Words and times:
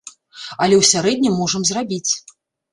Але 0.63 0.75
ў 0.79 0.83
сярэднім 0.93 1.37
можам 1.43 1.69
зрабіць. 1.73 2.11